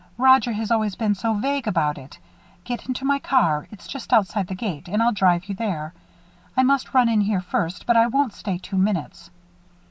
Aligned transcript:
Roger 0.17 0.51
has 0.51 0.71
always 0.71 0.95
been 0.95 1.13
so 1.13 1.35
vague 1.35 1.67
about 1.67 1.95
it. 1.95 2.17
Get 2.63 2.87
into 2.87 3.05
my 3.05 3.19
car 3.19 3.67
it's 3.69 3.85
just 3.87 4.11
outside 4.11 4.47
the 4.47 4.55
gate 4.55 4.87
and 4.87 4.99
I'll 5.03 5.11
drive 5.11 5.45
you 5.45 5.53
there. 5.53 5.93
I 6.57 6.63
must 6.63 6.95
run 6.95 7.07
in 7.07 7.21
here 7.21 7.41
first, 7.41 7.85
but 7.85 7.95
I 7.95 8.07
won't 8.07 8.33
stay 8.33 8.57
two 8.57 8.79
minutes." 8.79 9.29